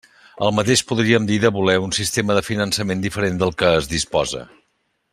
[0.45, 4.47] El mateix podríem dir de voler un sistema de finançament diferent del que es disposa.